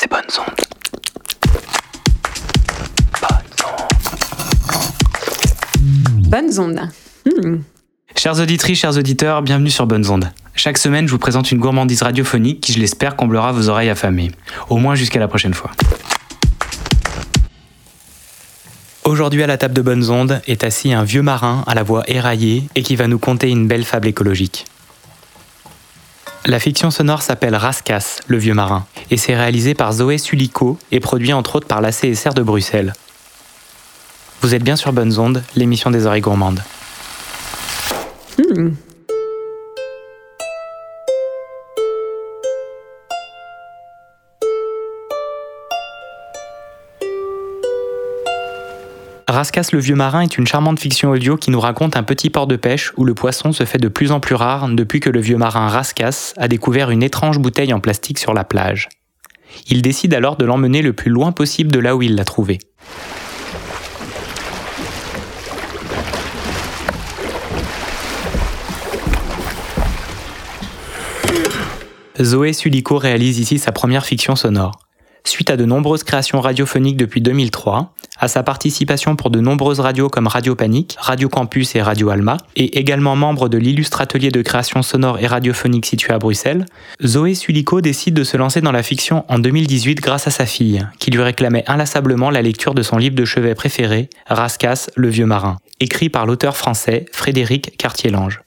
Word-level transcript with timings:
c'est 0.00 0.08
bonnes 0.08 0.20
ondes. 0.38 0.64
Bonnes 6.28 6.60
ondes. 6.60 6.88
Hmm. 7.26 7.56
Chers 8.14 8.38
auditrices, 8.38 8.78
chers 8.78 8.96
auditeurs, 8.96 9.42
bienvenue 9.42 9.70
sur 9.70 9.86
Bonnes 9.86 10.08
Ondes. 10.08 10.30
Chaque 10.54 10.78
semaine, 10.78 11.08
je 11.08 11.12
vous 11.12 11.18
présente 11.18 11.50
une 11.50 11.58
gourmandise 11.58 12.02
radiophonique 12.02 12.60
qui, 12.60 12.72
je 12.72 12.78
l'espère, 12.78 13.16
comblera 13.16 13.50
vos 13.50 13.68
oreilles 13.68 13.90
affamées. 13.90 14.30
Au 14.68 14.76
moins 14.76 14.94
jusqu'à 14.94 15.18
la 15.18 15.26
prochaine 15.26 15.54
fois. 15.54 15.72
Aujourd'hui 19.04 19.42
à 19.42 19.48
la 19.48 19.56
table 19.56 19.74
de 19.74 19.82
Bonnes 19.82 20.10
Ondes 20.10 20.40
est 20.46 20.62
assis 20.62 20.92
un 20.92 21.02
vieux 21.02 21.22
marin 21.22 21.64
à 21.66 21.74
la 21.74 21.82
voix 21.82 22.04
éraillée 22.06 22.68
et 22.76 22.82
qui 22.82 22.94
va 22.94 23.08
nous 23.08 23.18
conter 23.18 23.50
une 23.50 23.66
belle 23.66 23.84
fable 23.84 24.06
écologique. 24.06 24.66
La 26.48 26.58
fiction 26.58 26.90
sonore 26.90 27.20
s'appelle 27.20 27.54
Rascas, 27.54 28.20
le 28.26 28.38
vieux 28.38 28.54
marin, 28.54 28.86
et 29.10 29.18
c'est 29.18 29.36
réalisé 29.36 29.74
par 29.74 29.92
Zoé 29.92 30.16
Sulico 30.16 30.78
et 30.90 30.98
produit 30.98 31.34
entre 31.34 31.56
autres 31.56 31.66
par 31.66 31.82
la 31.82 31.92
CSR 31.92 32.32
de 32.32 32.42
Bruxelles. 32.42 32.94
Vous 34.40 34.54
êtes 34.54 34.64
bien 34.64 34.76
sur 34.76 34.94
Bonnes 34.94 35.18
Ondes, 35.18 35.42
l'émission 35.56 35.90
des 35.90 36.06
oreilles 36.06 36.22
gourmandes. 36.22 36.62
Hmm. 38.38 38.70
Rascas 49.28 49.68
le 49.74 49.78
vieux 49.78 49.94
marin 49.94 50.22
est 50.22 50.38
une 50.38 50.46
charmante 50.46 50.80
fiction 50.80 51.10
audio 51.10 51.36
qui 51.36 51.50
nous 51.50 51.60
raconte 51.60 51.98
un 51.98 52.02
petit 52.02 52.30
port 52.30 52.46
de 52.46 52.56
pêche 52.56 52.94
où 52.96 53.04
le 53.04 53.12
poisson 53.12 53.52
se 53.52 53.66
fait 53.66 53.76
de 53.76 53.88
plus 53.88 54.10
en 54.10 54.20
plus 54.20 54.34
rare 54.34 54.66
depuis 54.70 55.00
que 55.00 55.10
le 55.10 55.20
vieux 55.20 55.36
marin 55.36 55.68
Rascas 55.68 56.32
a 56.38 56.48
découvert 56.48 56.90
une 56.90 57.02
étrange 57.02 57.38
bouteille 57.38 57.74
en 57.74 57.80
plastique 57.80 58.18
sur 58.18 58.32
la 58.32 58.44
plage. 58.44 58.88
Il 59.68 59.82
décide 59.82 60.14
alors 60.14 60.36
de 60.36 60.46
l'emmener 60.46 60.80
le 60.80 60.94
plus 60.94 61.10
loin 61.10 61.32
possible 61.32 61.70
de 61.70 61.78
là 61.78 61.94
où 61.94 62.00
il 62.00 62.14
l'a 62.14 62.24
trouvée. 62.24 62.58
Zoé 72.18 72.54
Sulico 72.54 72.96
réalise 72.96 73.38
ici 73.38 73.58
sa 73.58 73.72
première 73.72 74.06
fiction 74.06 74.36
sonore. 74.36 74.87
Suite 75.28 75.50
à 75.50 75.58
de 75.58 75.66
nombreuses 75.66 76.04
créations 76.04 76.40
radiophoniques 76.40 76.96
depuis 76.96 77.20
2003, 77.20 77.92
à 78.18 78.28
sa 78.28 78.42
participation 78.42 79.14
pour 79.14 79.28
de 79.28 79.40
nombreuses 79.40 79.78
radios 79.78 80.08
comme 80.08 80.26
Radio 80.26 80.54
Panique, 80.54 80.96
Radio 80.98 81.28
Campus 81.28 81.76
et 81.76 81.82
Radio 81.82 82.08
Alma, 82.08 82.38
et 82.56 82.78
également 82.78 83.14
membre 83.14 83.50
de 83.50 83.58
l'Illustratelier 83.58 84.30
de 84.30 84.40
création 84.40 84.80
sonore 84.80 85.18
et 85.18 85.26
radiophonique 85.26 85.84
situé 85.84 86.14
à 86.14 86.18
Bruxelles, 86.18 86.64
Zoé 87.04 87.34
Sulico 87.34 87.82
décide 87.82 88.14
de 88.14 88.24
se 88.24 88.38
lancer 88.38 88.62
dans 88.62 88.72
la 88.72 88.82
fiction 88.82 89.26
en 89.28 89.38
2018 89.38 89.96
grâce 90.00 90.26
à 90.26 90.30
sa 90.30 90.46
fille, 90.46 90.86
qui 90.98 91.10
lui 91.10 91.20
réclamait 91.20 91.64
inlassablement 91.66 92.30
la 92.30 92.40
lecture 92.40 92.72
de 92.72 92.82
son 92.82 92.96
livre 92.96 93.14
de 93.14 93.26
chevet 93.26 93.54
préféré, 93.54 94.08
Rascas, 94.28 94.88
le 94.96 95.10
vieux 95.10 95.26
marin, 95.26 95.58
écrit 95.78 96.08
par 96.08 96.24
l'auteur 96.24 96.56
français 96.56 97.04
Frédéric 97.12 97.76
Cartier-Lange. 97.76 98.40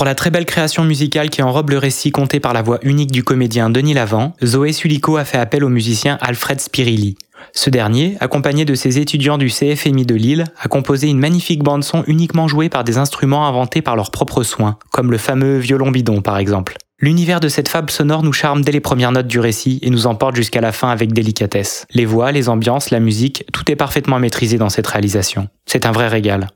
Pour 0.00 0.06
la 0.06 0.14
très 0.14 0.30
belle 0.30 0.46
création 0.46 0.82
musicale 0.82 1.28
qui 1.28 1.42
enrobe 1.42 1.68
le 1.68 1.76
récit 1.76 2.10
compté 2.10 2.40
par 2.40 2.54
la 2.54 2.62
voix 2.62 2.78
unique 2.80 3.12
du 3.12 3.22
comédien 3.22 3.68
Denis 3.68 3.92
Lavant, 3.92 4.32
Zoé 4.42 4.72
Sulico 4.72 5.18
a 5.18 5.26
fait 5.26 5.36
appel 5.36 5.62
au 5.62 5.68
musicien 5.68 6.16
Alfred 6.22 6.58
Spirilli. 6.58 7.16
Ce 7.52 7.68
dernier, 7.68 8.16
accompagné 8.18 8.64
de 8.64 8.74
ses 8.74 8.98
étudiants 8.98 9.36
du 9.36 9.48
CFMI 9.48 10.06
de 10.06 10.14
Lille, 10.14 10.46
a 10.58 10.68
composé 10.68 11.08
une 11.08 11.18
magnifique 11.18 11.62
bande-son 11.62 12.02
uniquement 12.06 12.48
jouée 12.48 12.70
par 12.70 12.82
des 12.82 12.96
instruments 12.96 13.46
inventés 13.46 13.82
par 13.82 13.94
leurs 13.94 14.10
propres 14.10 14.42
soins, 14.42 14.78
comme 14.90 15.10
le 15.10 15.18
fameux 15.18 15.58
violon 15.58 15.90
bidon 15.90 16.22
par 16.22 16.38
exemple. 16.38 16.78
L'univers 16.98 17.40
de 17.40 17.48
cette 17.48 17.68
fable 17.68 17.90
sonore 17.90 18.22
nous 18.22 18.32
charme 18.32 18.62
dès 18.62 18.72
les 18.72 18.80
premières 18.80 19.12
notes 19.12 19.26
du 19.26 19.38
récit 19.38 19.80
et 19.82 19.90
nous 19.90 20.06
emporte 20.06 20.34
jusqu'à 20.34 20.62
la 20.62 20.72
fin 20.72 20.88
avec 20.88 21.12
délicatesse. 21.12 21.84
Les 21.92 22.06
voix, 22.06 22.32
les 22.32 22.48
ambiances, 22.48 22.88
la 22.88 23.00
musique, 23.00 23.44
tout 23.52 23.70
est 23.70 23.76
parfaitement 23.76 24.18
maîtrisé 24.18 24.56
dans 24.56 24.70
cette 24.70 24.86
réalisation. 24.86 25.48
C'est 25.66 25.84
un 25.84 25.92
vrai 25.92 26.08
régal. 26.08 26.48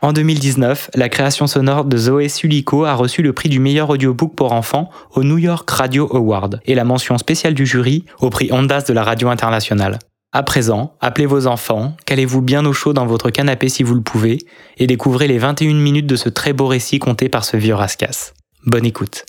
En 0.00 0.12
2019, 0.12 0.90
la 0.94 1.08
création 1.08 1.46
sonore 1.46 1.84
de 1.84 1.96
Zoé 1.96 2.28
Sulico 2.28 2.84
a 2.84 2.94
reçu 2.94 3.20
le 3.20 3.32
prix 3.32 3.48
du 3.48 3.58
meilleur 3.58 3.90
audiobook 3.90 4.34
pour 4.34 4.52
enfants 4.52 4.90
au 5.12 5.24
New 5.24 5.38
York 5.38 5.68
Radio 5.68 6.08
Award 6.14 6.60
et 6.66 6.74
la 6.74 6.84
mention 6.84 7.18
spéciale 7.18 7.54
du 7.54 7.66
jury 7.66 8.04
au 8.20 8.30
prix 8.30 8.50
Ondas 8.52 8.84
de 8.88 8.92
la 8.94 9.02
radio 9.02 9.28
internationale. 9.28 9.98
À 10.32 10.42
présent, 10.42 10.94
appelez 11.00 11.26
vos 11.26 11.46
enfants, 11.46 11.96
calez-vous 12.06 12.42
bien 12.42 12.64
au 12.64 12.72
chaud 12.72 12.92
dans 12.92 13.06
votre 13.06 13.30
canapé 13.30 13.68
si 13.68 13.82
vous 13.82 13.94
le 13.94 14.02
pouvez, 14.02 14.38
et 14.76 14.86
découvrez 14.86 15.26
les 15.26 15.38
21 15.38 15.74
minutes 15.74 16.06
de 16.06 16.16
ce 16.16 16.28
très 16.28 16.52
beau 16.52 16.66
récit 16.66 16.98
conté 16.98 17.28
par 17.28 17.44
ce 17.44 17.56
vieux 17.56 17.74
rascasse. 17.74 18.34
Bonne 18.64 18.86
écoute. 18.86 19.24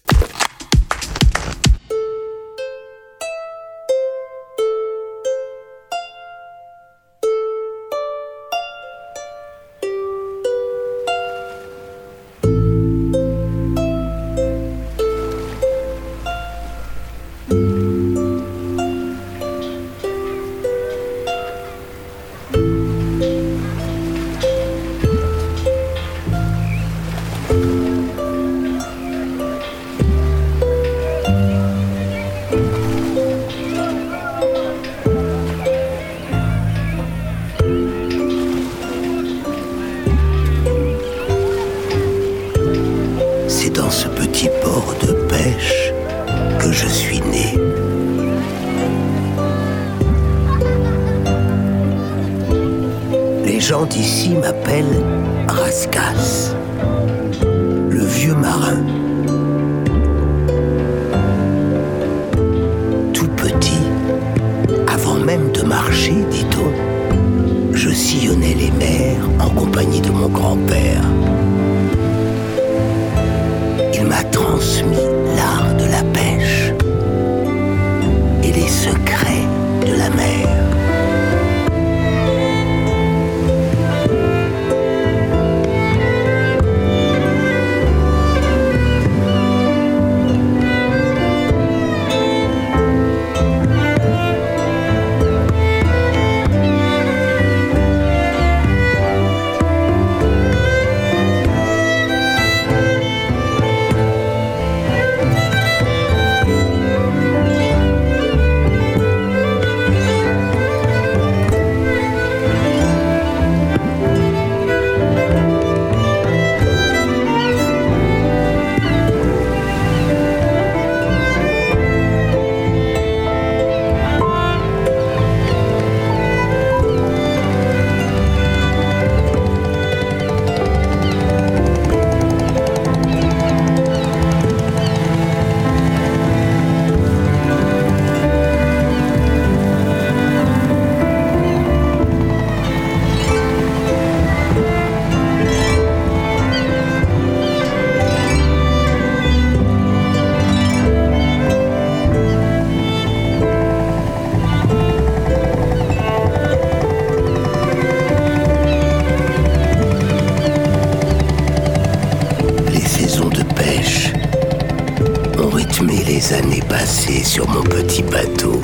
Années 166.19 166.61
passées 166.67 167.23
sur 167.23 167.47
mon 167.47 167.61
petit 167.63 168.03
bateau. 168.03 168.61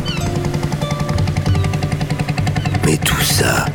Mais 2.86 2.98
tout 2.98 3.22
ça, 3.22 3.66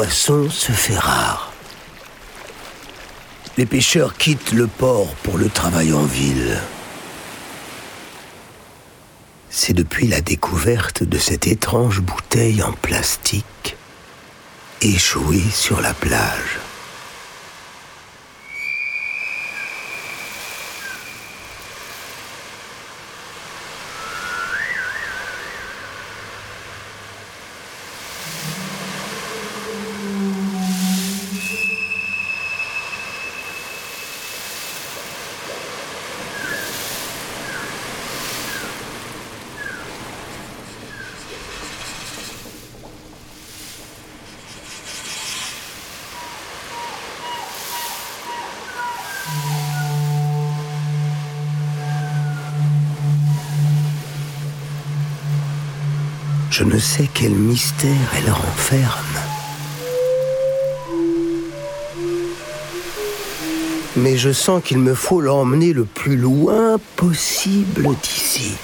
poisson 0.00 0.48
se 0.48 0.72
fait 0.72 0.96
rare. 0.96 1.52
Les 3.58 3.66
pêcheurs 3.66 4.16
quittent 4.16 4.52
le 4.52 4.66
port 4.66 5.14
pour 5.16 5.36
le 5.36 5.50
travail 5.50 5.92
en 5.92 6.04
ville. 6.04 6.58
C'est 9.50 9.74
depuis 9.74 10.08
la 10.08 10.22
découverte 10.22 11.02
de 11.02 11.18
cette 11.18 11.46
étrange 11.46 12.00
bouteille 12.00 12.62
en 12.62 12.72
plastique 12.72 13.76
échouée 14.80 15.44
sur 15.52 15.82
la 15.82 15.92
plage. 15.92 16.59
Je 56.60 56.66
ne 56.66 56.78
sais 56.78 57.08
quel 57.14 57.30
mystère 57.30 58.12
elle 58.18 58.30
renferme. 58.30 59.18
Mais 63.96 64.18
je 64.18 64.30
sens 64.30 64.62
qu'il 64.62 64.76
me 64.76 64.92
faut 64.92 65.22
l'emmener 65.22 65.72
le 65.72 65.86
plus 65.86 66.18
loin 66.18 66.76
possible 66.96 67.88
d'ici. 68.02 68.58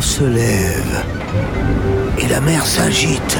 Se 0.00 0.24
lève. 0.24 1.04
Et 2.18 2.28
la 2.28 2.40
mer 2.40 2.64
s'agite. 2.66 3.38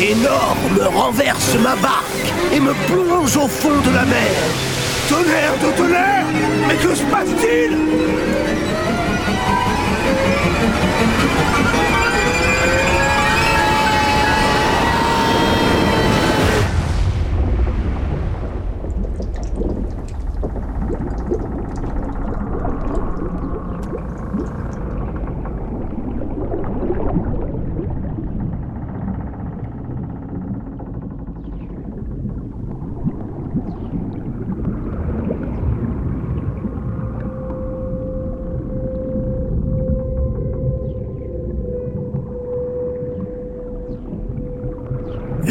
Énorme 0.00 0.80
renverse 0.94 1.56
ma 1.62 1.74
barque 1.76 2.32
et 2.52 2.60
me 2.60 2.72
plonge 2.86 3.36
au 3.36 3.48
fond 3.48 3.80
de 3.84 3.94
la 3.94 4.04
mer. 4.04 4.30
Tonnerre 5.08 5.54
de 5.62 5.76
tonnerre 5.76 6.26
Mais 6.66 6.74
que 6.76 6.94
se 6.94 7.02
passe-t-il? 7.04 7.76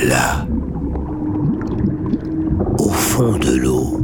Là, 0.03 0.45
au 2.77 2.89
fond 2.89 3.35
de 3.39 3.55
l'eau, 3.55 3.99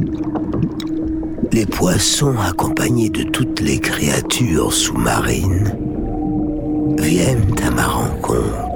les 1.52 1.66
poissons 1.66 2.34
accompagnés 2.36 3.10
de 3.10 3.22
toutes 3.22 3.60
les 3.60 3.78
créatures 3.78 4.72
sous-marines 4.72 5.72
viennent 6.98 7.54
à 7.64 7.70
ma 7.70 7.86
rencontre. 7.86 8.73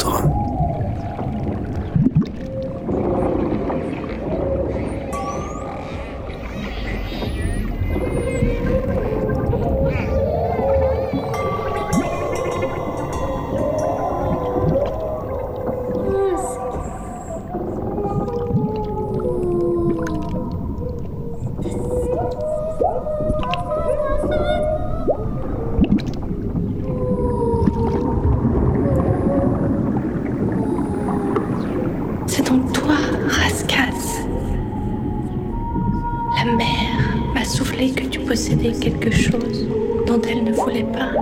Possédais 38.28 38.72
quelque 38.72 39.10
chose 39.10 39.66
dont 40.06 40.20
elle 40.28 40.44
ne 40.44 40.52
voulait 40.52 40.84
pas. 40.84 41.12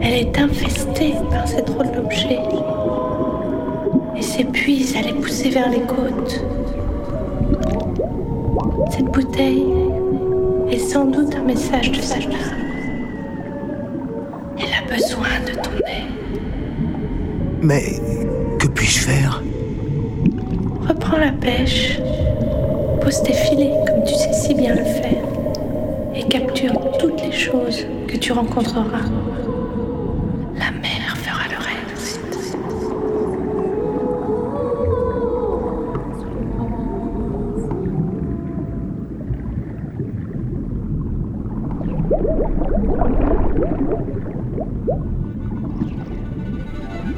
Elle 0.00 0.14
est 0.14 0.36
infestée 0.36 1.14
par 1.30 1.46
ces 1.46 1.62
drôles 1.62 1.92
d'objets 1.92 2.40
et 4.16 4.22
s'épuise 4.22 4.96
à 4.96 5.02
les 5.02 5.12
pousser 5.12 5.50
vers 5.50 5.70
les 5.70 5.82
côtes. 5.82 6.44
Cette 8.90 9.04
bouteille 9.04 9.64
est 10.72 10.90
sans 10.90 11.04
doute 11.04 11.36
un 11.36 11.44
message 11.44 11.92
de 11.92 12.00
sa. 12.00 12.16
Elle 14.58 14.74
a 14.76 14.92
besoin 14.92 15.38
de 15.46 15.52
ton 15.54 15.70
aide. 15.86 16.10
Mais 17.62 17.84
que 18.58 18.66
puis-je 18.66 18.98
faire? 18.98 19.40
Reprends 20.88 21.18
la 21.18 21.30
pêche, 21.30 22.00
tes 23.20 23.34
filets 23.34 23.74
comme 23.86 24.04
tu 24.04 24.14
sais 24.14 24.32
si 24.32 24.54
bien 24.54 24.74
le 24.74 24.84
faire, 24.84 25.24
et 26.14 26.22
capture 26.24 26.72
toutes 26.98 27.20
les 27.22 27.32
choses 27.32 27.84
que 28.08 28.16
tu 28.16 28.32
rencontreras. 28.32 29.04
La 30.58 30.70
mer 30.70 31.16
fera 31.16 31.44
le 31.50 31.58
reste. 31.58 32.20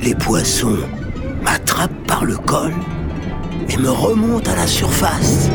Les 0.03 0.15
poissons 0.17 0.84
me 3.85 3.91
remontent 3.91 4.51
à 4.51 4.57
la 4.57 4.67
surface. 4.67 5.51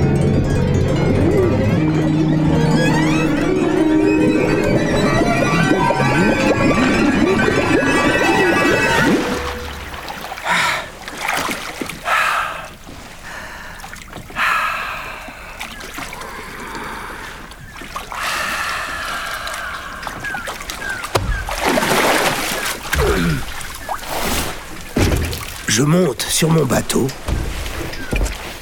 Je 25.67 25.81
monte 25.81 26.21
sur 26.21 26.50
mon 26.50 26.65
bateau 26.65 27.07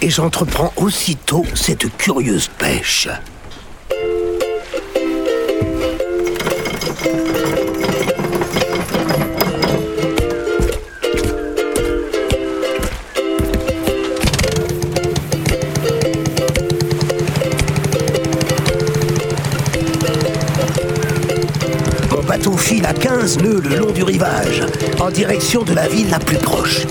et 0.02 0.10
j'entreprends 0.10 0.72
aussitôt 0.78 1.46
cette 1.56 1.96
curieuse 1.98 2.50
pêche. 2.58 3.08
Mon 22.12 22.24
bateau 22.24 22.58
file 22.58 22.86
à 22.86 22.94
15 22.94 23.40
nœuds 23.40 23.62
le 23.62 23.76
long 23.76 23.92
du 23.92 24.04
rivage, 24.04 24.64
en 25.00 25.10
direction 25.10 25.64
de 25.64 25.74
la 25.74 25.88
ville 25.88 26.10
la 26.10 26.20
plus 26.20 26.38
proche. 26.38 26.86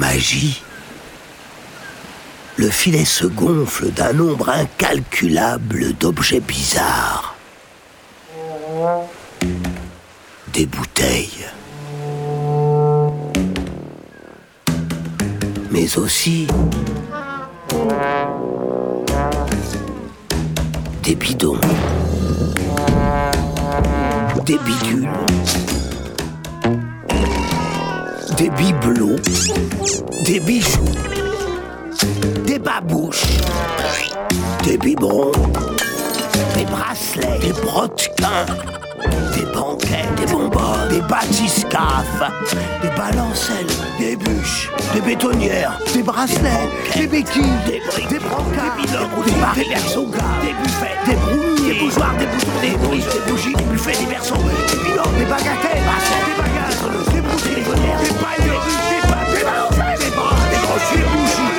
Magie, 0.00 0.62
le 2.56 2.70
filet 2.70 3.04
se 3.04 3.26
gonfle 3.26 3.90
d'un 3.90 4.14
nombre 4.14 4.48
incalculable 4.48 5.92
d'objets 5.92 6.40
bizarres. 6.40 7.36
Des 10.54 10.64
bouteilles. 10.64 11.46
Mais 15.70 15.98
aussi 15.98 16.46
des 21.02 21.14
bidons. 21.14 21.60
Des 24.46 24.58
bidules. 24.58 25.08
Des 28.40 28.48
bibelots. 28.48 29.20
Des 30.24 30.40
bijoux. 30.40 30.80
Des 32.46 32.58
babouches. 32.58 33.26
Des 34.64 34.78
biberons. 34.78 35.32
Des 36.56 36.64
bracelets. 36.64 37.38
Des 37.40 37.52
brodequins. 37.52 38.46
Des 40.16 40.26
bonbons. 40.26 40.60
Des 40.88 41.00
bathyscaphes. 41.00 42.22
Des 42.82 42.88
balancelles. 42.90 43.66
Des 43.98 44.16
bûches. 44.16 44.70
Des 44.94 45.00
bétonnières. 45.00 45.78
Des 45.92 46.02
bracelets. 46.02 46.68
Des 46.96 47.06
béquilles. 47.06 47.42
Des 47.66 47.80
briques. 47.80 48.08
Des 48.08 48.18
brancards. 48.18 48.76
Des 48.76 48.86
bilots. 48.86 49.24
Des 49.24 49.32
barils. 49.32 49.64
Des 49.64 49.74
berceaux. 49.74 50.06
Des 50.42 50.54
buffets. 50.62 50.96
Des 51.06 51.16
brownies. 51.16 51.68
Des 51.68 51.74
bougeoirs. 51.80 52.14
Des 52.18 52.26
boutons. 52.26 52.60
Des 52.62 52.76
briques. 52.86 53.12
Des 53.12 53.30
bougies. 53.30 53.54
Des 53.54 53.64
buffets. 53.64 53.98
Des 53.98 54.06
berceaux. 54.06 54.34
Des 54.36 54.78
bilots. 54.78 55.10
Des 55.18 55.24
bagatelles. 55.24 55.74
Des 55.74 55.86
bracelets. 55.86 56.24
Des 56.26 56.36
bagages. 56.38 56.80
Des 57.12 57.20
bouteilles. 57.20 57.54
Des 57.54 57.62
bonnières. 57.62 58.00
Des 58.00 58.14
paillots. 58.14 58.62
Des 58.90 59.02
pâtes. 59.10 59.30
Des 59.34 59.44
balancelles. 59.44 59.98
Des 59.98 60.10
bras. 60.14 60.38
Des 60.50 60.60
brochures. 60.66 61.02
Des 61.02 61.10
bougies. 61.10 61.50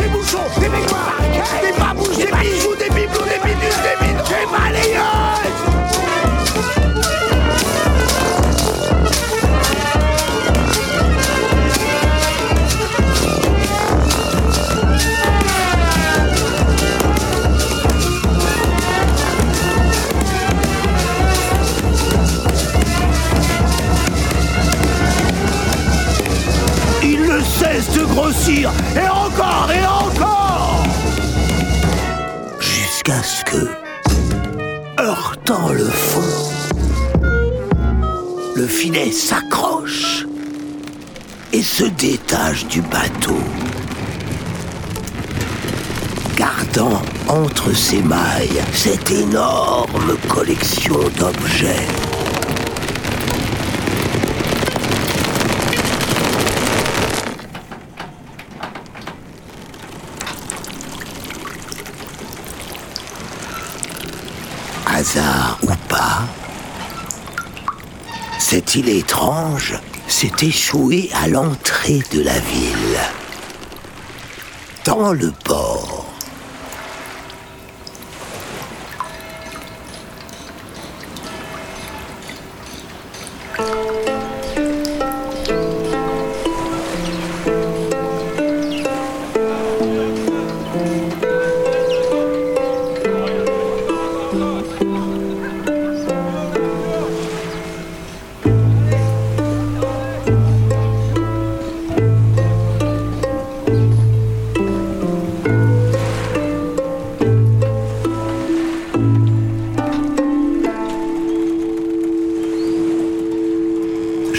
Des 0.00 0.08
bouchons. 0.10 0.48
Des 0.58 0.68
baignoires. 0.68 1.22
Des 1.62 1.74
babouches. 1.78 2.18
Des 2.18 2.32
bijoux. 2.34 2.74
Des 2.74 2.90
bibelots. 2.90 3.30
Des 3.30 3.40
bidules. 3.46 3.78
Des 3.86 3.96
bidons. 4.02 4.26
Des 4.26 4.46
balayeuses. 4.50 5.69
Et 28.58 29.08
encore, 29.08 29.68
et 29.72 29.86
encore 29.86 30.84
Jusqu'à 32.58 33.22
ce 33.22 33.44
que, 33.44 33.68
heurtant 35.00 35.68
le 35.70 35.84
fond, 35.84 36.50
le 38.56 38.66
filet 38.66 39.12
s'accroche 39.12 40.26
et 41.52 41.62
se 41.62 41.84
détache 41.84 42.66
du 42.66 42.82
bateau. 42.82 43.38
gardant 46.36 47.02
entre 47.28 47.74
ses 47.74 48.02
mailles 48.02 48.62
cette 48.72 49.10
énorme 49.10 50.16
collection 50.28 50.98
d'objets. 51.18 51.86
Hasard 64.86 65.58
ou 65.62 65.68
pas, 65.88 66.22
cette 68.38 68.74
île 68.74 68.88
étrange 68.88 69.78
s'est 70.08 70.32
échouée 70.42 71.10
à 71.14 71.28
l'entrée 71.28 72.00
de 72.12 72.22
la 72.22 72.38
ville. 72.38 72.98
Dans 74.84 75.12
le 75.12 75.30
port. 75.44 75.99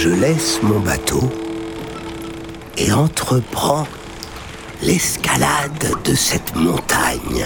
Je 0.01 0.09
laisse 0.09 0.63
mon 0.63 0.79
bateau 0.79 1.29
et 2.75 2.91
entreprends 2.91 3.85
l'escalade 4.81 5.93
de 6.03 6.15
cette 6.15 6.55
montagne. 6.55 7.45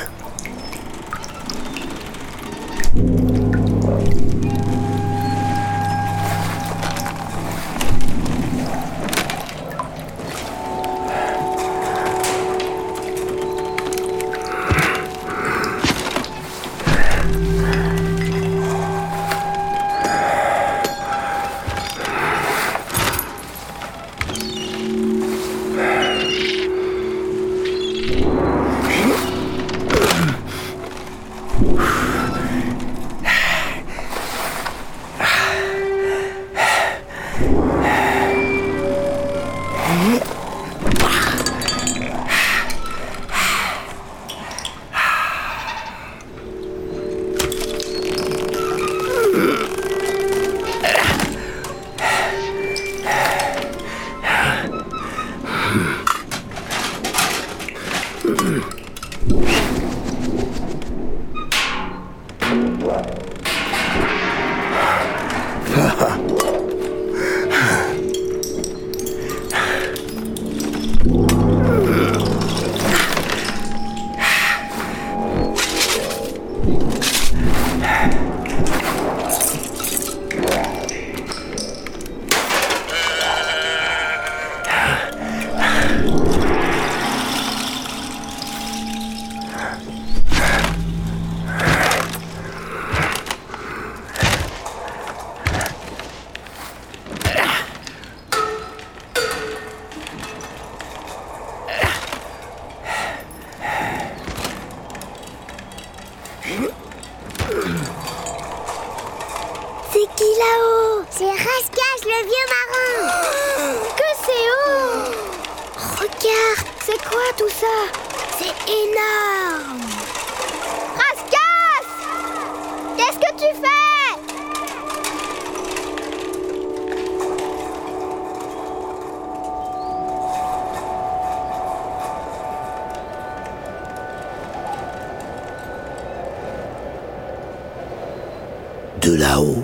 De 139.06 139.14
là-haut, 139.14 139.64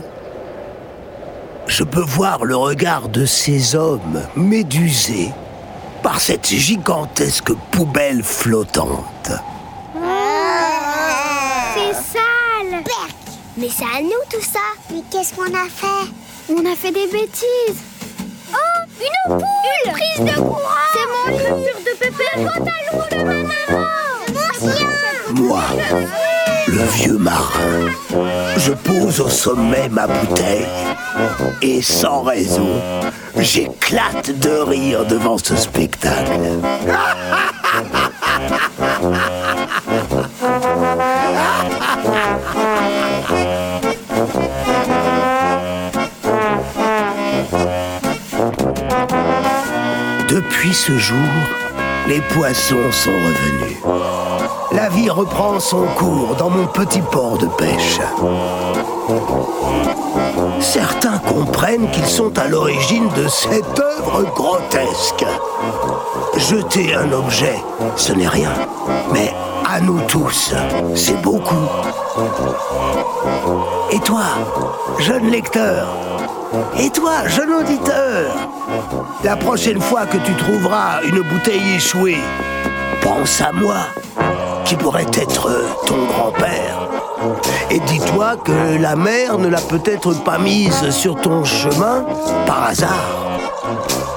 je 1.65 1.84
peux 1.84 2.04
voir 2.04 2.45
le 2.45 2.56
regard 2.56 3.10
de 3.10 3.25
ces 3.25 3.73
hommes 3.73 4.21
médusés 4.36 5.32
par 6.04 6.21
cette 6.21 6.45
gigantesque 6.45 7.51
poubelle 7.71 8.21
flottante. 8.21 9.32
C'est 11.73 11.93
sale. 11.93 12.84
Mais 13.58 13.69
c'est 13.75 13.84
à 13.84 14.04
nous 14.04 14.12
tout 14.30 14.45
ça. 14.45 14.60
Mais 14.91 15.01
qu'est-ce 15.10 15.34
qu'on 15.34 15.51
a 15.56 15.67
fait? 15.67 16.12
On 16.47 16.63
a 16.71 16.75
fait 16.75 16.91
des 16.91 17.08
bêtises. 17.08 17.82
Oh 18.54 18.58
Une 18.99 19.39
poule. 19.39 19.47
Une 19.86 19.91
prise 19.91 20.36
de 20.36 20.39
courant 20.39 20.60
C'est 20.93 21.32
mon 21.32 21.38
livre 21.38 21.80
de 21.80 21.97
pépé 21.97 22.25
Le 22.36 22.43
pantalon 22.43 23.06
de 23.10 23.17
ma 23.25 23.70
vieux 26.95 27.17
marin, 27.17 27.88
je 28.58 28.71
pose 28.71 29.19
au 29.19 29.30
sommet 29.30 29.89
ma 29.89 30.08
bouteille 30.08 30.65
et 31.62 31.82
sans 31.82 32.23
raison, 32.23 32.82
j'éclate 33.38 34.32
de 34.39 34.49
rire 34.49 35.06
devant 35.06 35.38
ce 35.38 35.56
spectacle. 35.56 36.39
Depuis 50.27 50.73
ce 50.73 50.97
jour, 50.97 51.17
les 52.08 52.21
poissons 52.21 52.91
sont 52.91 53.12
revenus. 53.12 53.90
La 54.82 54.89
vie 54.89 55.12
reprend 55.12 55.60
son 55.60 55.86
cours 55.96 56.36
dans 56.39 56.50
mon 56.50 56.65
petit 56.65 57.02
port 57.02 57.38
de 57.38 57.46
pêche. 57.46 58.00
Certains 60.60 61.20
comprennent 61.20 61.88
qu'ils 61.91 62.08
sont 62.08 62.36
à 62.39 62.48
l'origine 62.48 63.08
de 63.10 63.28
cette 63.28 63.80
œuvre 63.80 64.24
grotesque. 64.34 65.24
Jeter 66.36 66.96
un 66.96 67.12
objet, 67.12 67.60
ce 67.96 68.12
n'est 68.13 68.28
rien. 68.28 68.50
Mais 69.13 69.32
à 69.70 69.80
nous 69.82 70.02
tous, 70.08 70.52
c'est 70.96 71.22
beaucoup. 71.22 71.67
Et 73.91 74.00
toi, 74.00 74.24
jeune 74.98 75.30
lecteur 75.30 75.89
Et 76.80 76.89
toi, 76.89 77.28
jeune 77.28 77.54
auditeur 77.54 78.34
La 79.24 79.36
prochaine 79.36 79.80
fois 79.80 80.08
que 80.08 80.17
tu 80.17 80.34
trouveras 80.34 81.04
une 81.04 81.22
bouteille 81.22 81.76
échouée, 81.76 82.17
pense 83.04 83.41
à 83.41 83.52
moi. 83.52 83.86
Qui 84.65 84.76
pourrait 84.76 85.08
être 85.13 85.50
ton 85.86 86.06
grand-père. 86.06 86.88
Et 87.69 87.80
dis-toi 87.80 88.38
que 88.38 88.78
la 88.80 88.95
mer 88.95 89.38
ne 89.38 89.47
l'a 89.47 89.62
peut-être 89.62 90.13
pas 90.24 90.38
mise 90.38 90.89
sur 90.89 91.15
ton 91.15 91.43
chemin 91.43 92.06
par 92.45 92.67
hasard. 92.67 93.39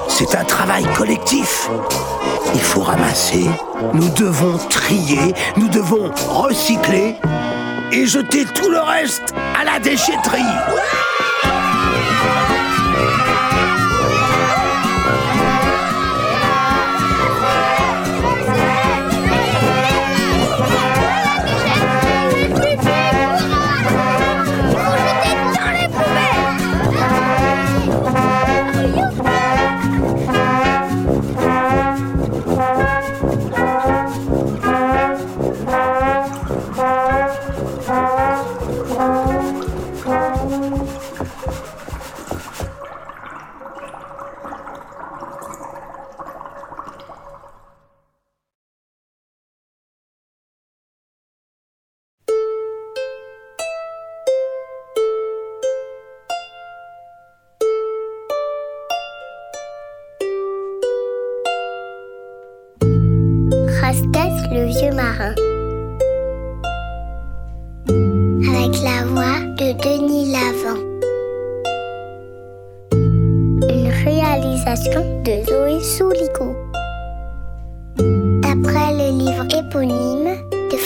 C'est 0.09 0.35
un 0.35 0.43
travail 0.43 0.85
collectif. 0.97 1.69
Il 2.53 2.61
faut 2.61 2.81
ramasser, 2.81 3.49
nous 3.93 4.09
devons 4.09 4.57
trier, 4.69 5.33
nous 5.57 5.67
devons 5.67 6.11
recycler 6.29 7.15
et 7.91 8.05
jeter 8.05 8.45
tout 8.45 8.69
le 8.69 8.79
reste 8.79 9.33
à 9.59 9.65
la 9.65 9.79
déchetterie. 9.79 10.41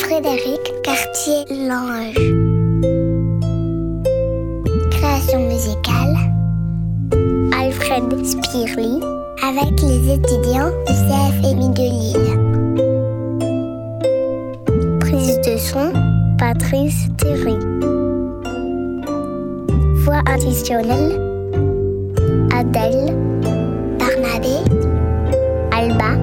Frédéric 0.10 0.74
Cartier-Lange. 0.84 2.16
Création 4.90 5.42
musicale. 5.48 6.16
Alfred 7.56 8.26
Spirly 8.26 9.02
avec 9.48 9.80
les 9.84 10.14
étudiants 10.14 10.72
du 10.88 10.94
CFMI 11.06 11.70
de 11.76 11.84
Lille. 11.94 12.32
Prise 15.00 15.40
de 15.42 15.56
son, 15.58 15.94
Patrice 16.40 17.08
Thierry. 17.18 17.60
Voix 20.04 20.24
additionnelle, 20.26 21.22
Adèle, 22.52 23.14
Barnabé, 24.00 24.58
Alba, 25.72 26.18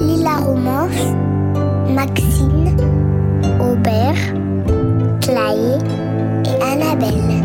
Lila 0.00 0.36
Romance, 0.46 1.12
Maxine, 1.94 2.53
Aubert, 3.84 4.32
Clay 5.20 5.78
et 6.46 6.62
Annabelle. 6.62 7.43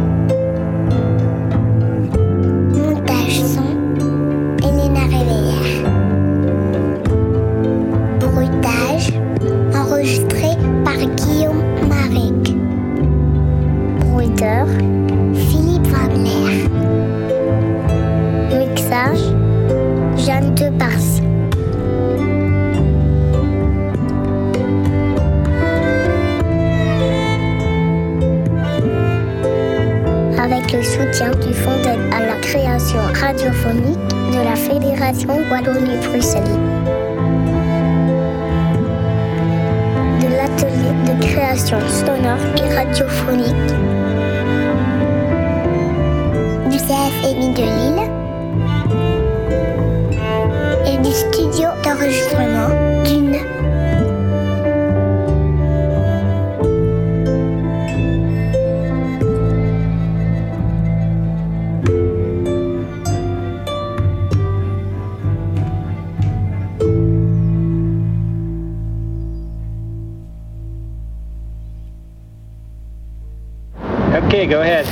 Ok, 74.40 74.48
go 74.48 74.56
ahead. 74.56 74.86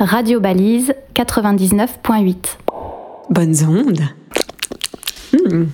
Radio 0.00 0.40
Balise 0.40 0.94
99.8. 1.14 2.34
Bonnes 3.28 3.56
ondes. 3.68 4.08
Hmm. 5.32 5.64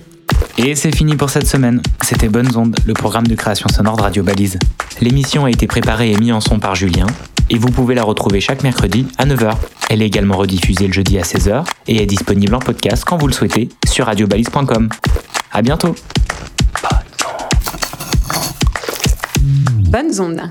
Et 0.57 0.75
c'est 0.75 0.93
fini 0.93 1.15
pour 1.15 1.29
cette 1.29 1.47
semaine. 1.47 1.81
C'était 2.01 2.27
Bonnes 2.27 2.53
Ondes, 2.57 2.75
le 2.85 2.93
programme 2.93 3.25
de 3.27 3.35
création 3.35 3.69
sonore 3.69 3.95
de 3.95 4.01
Radio 4.01 4.23
Balise. 4.23 4.59
L'émission 4.99 5.45
a 5.45 5.51
été 5.51 5.67
préparée 5.67 6.11
et 6.11 6.17
mise 6.17 6.33
en 6.33 6.41
son 6.41 6.59
par 6.59 6.75
Julien, 6.75 7.07
et 7.49 7.57
vous 7.57 7.69
pouvez 7.69 7.95
la 7.95 8.03
retrouver 8.03 8.41
chaque 8.41 8.61
mercredi 8.61 9.07
à 9.17 9.25
9h. 9.25 9.53
Elle 9.89 10.01
est 10.01 10.07
également 10.07 10.35
rediffusée 10.35 10.87
le 10.87 10.93
jeudi 10.93 11.17
à 11.17 11.21
16h 11.21 11.63
et 11.87 12.03
est 12.03 12.05
disponible 12.05 12.53
en 12.55 12.59
podcast 12.59 13.05
quand 13.05 13.15
vous 13.15 13.27
le 13.27 13.33
souhaitez 13.33 13.69
sur 13.87 14.07
radiobalise.com. 14.07 14.89
À 15.53 15.61
bientôt. 15.61 15.95
Bonnes 19.89 20.19
ondes. 20.19 20.41